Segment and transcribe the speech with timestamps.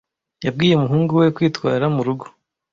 [0.45, 2.25] Yabwiye umuhungu we kwitwara mu rugo.